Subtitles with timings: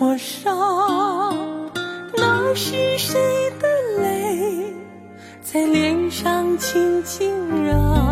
[0.00, 0.50] 火烧
[2.16, 3.20] 那是谁
[3.60, 3.68] 的
[4.00, 4.74] 泪
[5.42, 7.30] 在脸上轻轻
[7.66, 8.09] 绕